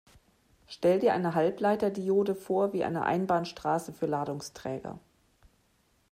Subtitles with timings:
[0.67, 4.97] Stell dir eine Halbleiter-Diode vor wie eine Einbahnstraße für Ladungsträger.